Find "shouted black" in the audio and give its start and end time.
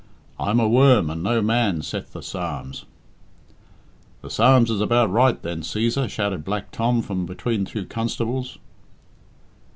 6.09-6.71